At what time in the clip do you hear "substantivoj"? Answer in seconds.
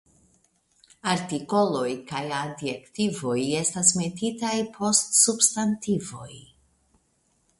5.21-6.33